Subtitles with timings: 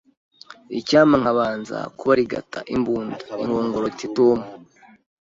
[0.79, 4.39] icyampa nkabanza kubarigata imbunda." Inkongoro iti: “Tom!”